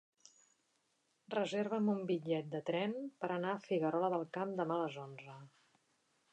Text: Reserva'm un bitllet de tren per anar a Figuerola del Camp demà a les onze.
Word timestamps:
Reserva'm 1.33 1.91
un 1.95 2.01
bitllet 2.13 2.49
de 2.55 2.63
tren 2.71 2.97
per 3.25 3.31
anar 3.37 3.53
a 3.59 3.63
Figuerola 3.69 4.13
del 4.17 4.29
Camp 4.39 4.59
demà 4.63 4.79
a 4.81 4.85
les 4.89 5.01
onze. 5.07 5.41